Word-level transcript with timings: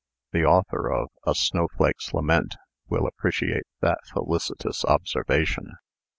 The 0.31 0.43
author 0.45 0.91
of 0.91 1.09
'A 1.27 1.35
Snowflake's 1.35 2.11
Lament' 2.11 2.55
will 2.89 3.05
appreciate 3.05 3.67
that 3.81 3.99
felicitous 4.11 4.83
observation. 4.83 5.73